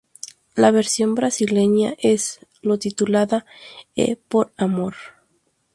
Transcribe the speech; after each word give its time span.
La 0.55 0.71
versión 0.71 1.13
brasileña 1.13 1.93
es 1.99 2.39
lo 2.63 2.79
titulada 2.79 3.45
"É 3.95 4.15
Por 4.15 4.51
Amor". 4.57 4.95